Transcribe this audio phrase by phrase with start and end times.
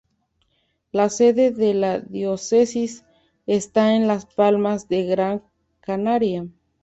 [0.91, 3.05] La sede de la diócesis
[3.45, 5.43] está en Las Palmas de Gran
[5.79, 6.47] Canaria.